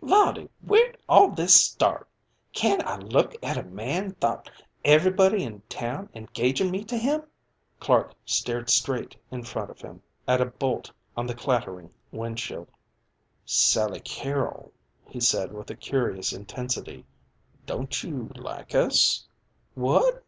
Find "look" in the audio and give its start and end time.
2.96-3.34